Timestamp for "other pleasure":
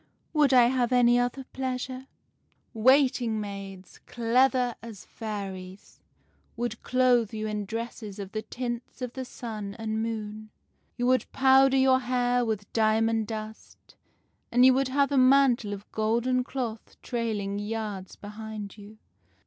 1.19-2.07